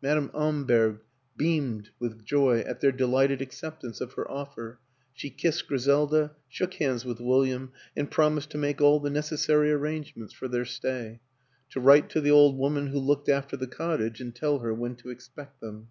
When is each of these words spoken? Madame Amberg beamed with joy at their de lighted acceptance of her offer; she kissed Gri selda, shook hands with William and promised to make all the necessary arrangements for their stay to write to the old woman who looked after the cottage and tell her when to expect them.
Madame 0.00 0.30
Amberg 0.34 1.00
beamed 1.36 1.90
with 1.98 2.24
joy 2.24 2.60
at 2.60 2.80
their 2.80 2.92
de 2.92 3.08
lighted 3.08 3.42
acceptance 3.42 4.00
of 4.00 4.12
her 4.12 4.30
offer; 4.30 4.78
she 5.12 5.30
kissed 5.30 5.66
Gri 5.66 5.80
selda, 5.80 6.30
shook 6.48 6.74
hands 6.74 7.04
with 7.04 7.18
William 7.18 7.72
and 7.96 8.08
promised 8.08 8.50
to 8.50 8.56
make 8.56 8.80
all 8.80 9.00
the 9.00 9.10
necessary 9.10 9.72
arrangements 9.72 10.32
for 10.32 10.46
their 10.46 10.64
stay 10.64 11.18
to 11.70 11.80
write 11.80 12.08
to 12.10 12.20
the 12.20 12.30
old 12.30 12.56
woman 12.56 12.86
who 12.86 13.00
looked 13.00 13.28
after 13.28 13.56
the 13.56 13.66
cottage 13.66 14.20
and 14.20 14.36
tell 14.36 14.60
her 14.60 14.72
when 14.72 14.94
to 14.94 15.10
expect 15.10 15.60
them. 15.60 15.88